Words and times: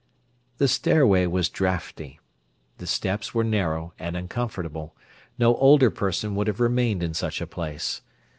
The 0.57 0.67
stairway 0.67 1.27
was 1.27 1.47
draughty: 1.47 2.19
the 2.79 2.87
steps 2.87 3.35
were 3.35 3.43
narrow 3.43 3.93
and 3.99 4.17
uncomfortable; 4.17 4.95
no 5.37 5.55
older 5.57 5.91
person 5.91 6.33
would 6.33 6.47
have 6.47 6.59
remained 6.59 7.03
in 7.03 7.13
such 7.13 7.39
a 7.39 7.45
place. 7.45 8.01